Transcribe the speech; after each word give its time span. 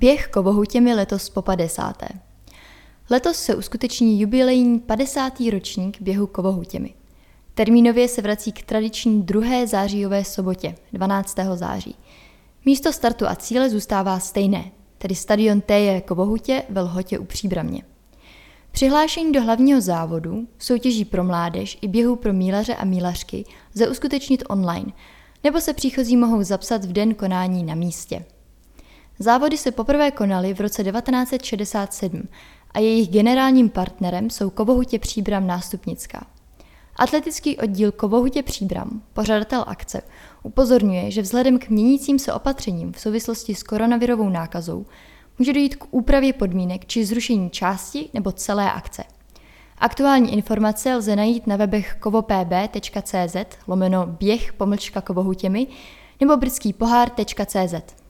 Běh 0.00 0.26
Kovohutěmi 0.26 0.94
letos 0.94 1.30
po 1.30 1.42
50. 1.42 2.02
Letos 3.10 3.36
se 3.36 3.54
uskuteční 3.54 4.20
jubilejní 4.20 4.80
50. 4.80 5.32
ročník 5.52 6.00
běhu 6.00 6.26
Kovohutěmi. 6.26 6.94
Termínově 7.54 8.08
se 8.08 8.22
vrací 8.22 8.52
k 8.52 8.62
tradiční 8.62 9.22
druhé 9.22 9.66
zářijové 9.66 10.24
sobotě, 10.24 10.74
12. 10.92 11.36
září. 11.54 11.96
Místo 12.64 12.92
startu 12.92 13.26
a 13.26 13.34
cíle 13.34 13.70
zůstává 13.70 14.18
stejné, 14.18 14.70
tedy 14.98 15.14
stadion 15.14 15.60
TJ 15.60 16.00
Kovohutě 16.06 16.62
ve 16.68 16.80
Lhotě 16.80 17.18
u 17.18 17.24
Příbramě. 17.24 17.82
Přihlášení 18.72 19.32
do 19.32 19.42
hlavního 19.42 19.80
závodu, 19.80 20.48
soutěží 20.58 21.04
pro 21.04 21.24
mládež 21.24 21.78
i 21.82 21.88
běhu 21.88 22.16
pro 22.16 22.32
mílaře 22.32 22.74
a 22.74 22.84
mílařky 22.84 23.44
lze 23.74 23.88
uskutečnit 23.88 24.44
online, 24.48 24.92
nebo 25.44 25.60
se 25.60 25.72
příchozí 25.72 26.16
mohou 26.16 26.42
zapsat 26.42 26.84
v 26.84 26.92
den 26.92 27.14
konání 27.14 27.64
na 27.64 27.74
místě. 27.74 28.24
Závody 29.22 29.58
se 29.58 29.70
poprvé 29.70 30.10
konaly 30.10 30.54
v 30.54 30.60
roce 30.60 30.84
1967 30.84 32.28
a 32.70 32.78
jejich 32.78 33.08
generálním 33.08 33.68
partnerem 33.68 34.30
jsou 34.30 34.50
Kovohutě 34.50 34.98
Příbram 34.98 35.46
Nástupnická. 35.46 36.26
Atletický 36.96 37.56
oddíl 37.56 37.92
Kovohutě 37.92 38.42
Příbram, 38.42 39.02
pořadatel 39.12 39.64
akce, 39.66 40.02
upozorňuje, 40.42 41.10
že 41.10 41.22
vzhledem 41.22 41.58
k 41.58 41.68
měnícím 41.68 42.18
se 42.18 42.32
opatřením 42.32 42.92
v 42.92 43.00
souvislosti 43.00 43.54
s 43.54 43.62
koronavirovou 43.62 44.28
nákazou 44.28 44.86
může 45.38 45.52
dojít 45.52 45.76
k 45.76 45.86
úpravě 45.90 46.32
podmínek 46.32 46.86
či 46.86 47.04
zrušení 47.04 47.50
části 47.50 48.08
nebo 48.14 48.32
celé 48.32 48.72
akce. 48.72 49.04
Aktuální 49.78 50.32
informace 50.32 50.94
lze 50.94 51.16
najít 51.16 51.46
na 51.46 51.56
webech 51.56 51.96
kovopb.cz 52.00 53.36
lomeno 53.66 54.06
běh 54.06 54.52
pomlčka 54.52 55.00
kovohutěmi 55.00 55.66
nebo 56.20 56.36
britský 56.36 56.72
pohár.cz. 56.72 58.00